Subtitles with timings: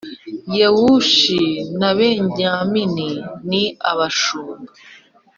[0.57, 1.43] Yewushi
[1.79, 3.09] na Benyamini
[3.49, 4.71] ni abashumba